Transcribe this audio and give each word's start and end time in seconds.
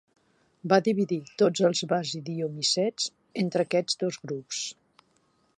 Va 0.71 0.79
dividir 0.87 1.19
tots 1.41 1.67
els 1.69 1.83
basidiomicets 1.93 3.13
entre 3.45 3.69
aquests 3.69 4.03
dos 4.05 4.23
grups. 4.29 4.67